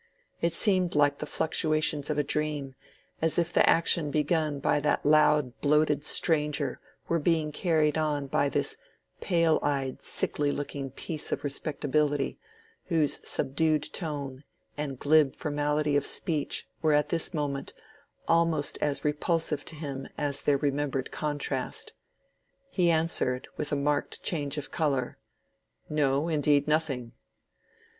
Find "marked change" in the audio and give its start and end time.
23.75-24.57